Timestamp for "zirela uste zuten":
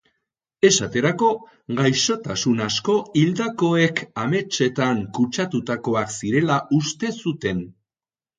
6.17-7.63